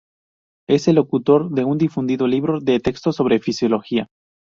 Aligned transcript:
Es 0.67 0.87
el 0.87 0.95
coautor 1.07 1.51
de 1.51 1.63
un 1.63 1.77
difundido 1.77 2.25
libro 2.25 2.59
de 2.59 2.79
texto 2.79 3.11
sobre 3.11 3.37
fisiología. 3.37 4.07